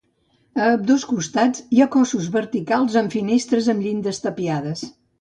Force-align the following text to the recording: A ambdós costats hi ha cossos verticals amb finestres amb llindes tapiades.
A 0.61 0.63
ambdós 0.77 1.05
costats 1.09 1.61
hi 1.77 1.83
ha 1.83 1.89
cossos 1.97 2.31
verticals 2.39 2.99
amb 3.05 3.17
finestres 3.21 3.73
amb 3.77 3.89
llindes 3.89 4.27
tapiades. 4.29 4.89